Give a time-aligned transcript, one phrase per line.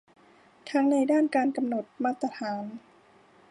[0.69, 2.63] ทั้งในด้านการกำหนดมาตรฐาน